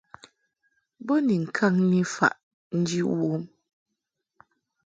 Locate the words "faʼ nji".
2.15-2.99